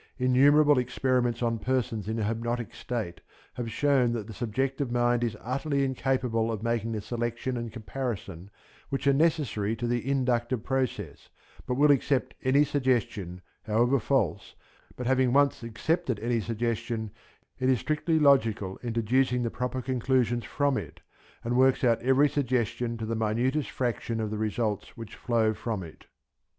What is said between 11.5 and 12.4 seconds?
but will accept